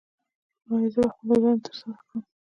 ایا 0.71 0.87
زه 0.93 0.99
به 1.05 1.09
خپله 1.13 1.35
دنده 1.41 1.61
ترسره 1.65 1.95
کړم؟ 2.05 2.19